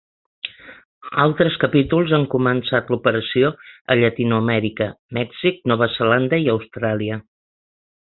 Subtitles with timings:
[1.25, 3.53] Altres capítols han començat l'operació
[3.93, 7.25] a Llatinoamèrica, Mèxic, Nova Zelanda i Austràlia.